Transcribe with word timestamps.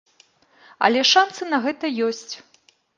Але 0.89 1.05
шанцы 1.13 1.41
на 1.53 1.63
гэта 1.69 1.95
ёсць. 2.11 2.29